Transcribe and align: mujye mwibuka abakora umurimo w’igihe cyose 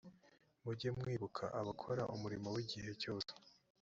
mujye 0.63 0.89
mwibuka 0.97 1.43
abakora 1.59 2.03
umurimo 2.15 2.47
w’igihe 2.55 2.91
cyose 3.01 3.31